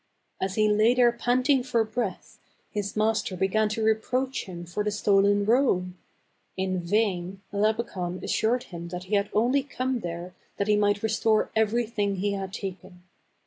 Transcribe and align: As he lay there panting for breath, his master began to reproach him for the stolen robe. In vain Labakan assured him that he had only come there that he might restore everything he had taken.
As 0.41 0.55
he 0.55 0.67
lay 0.67 0.95
there 0.95 1.11
panting 1.11 1.61
for 1.61 1.83
breath, 1.83 2.39
his 2.71 2.95
master 2.95 3.37
began 3.37 3.69
to 3.69 3.83
reproach 3.83 4.45
him 4.45 4.65
for 4.65 4.83
the 4.83 4.89
stolen 4.89 5.45
robe. 5.45 5.93
In 6.57 6.79
vain 6.79 7.39
Labakan 7.53 8.23
assured 8.23 8.63
him 8.63 8.87
that 8.87 9.03
he 9.03 9.13
had 9.13 9.29
only 9.31 9.61
come 9.61 9.99
there 9.99 10.33
that 10.57 10.67
he 10.67 10.75
might 10.75 11.03
restore 11.03 11.51
everything 11.55 12.15
he 12.15 12.31
had 12.31 12.51
taken. 12.51 13.03